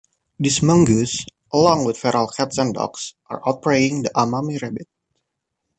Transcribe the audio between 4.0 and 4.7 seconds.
the Amami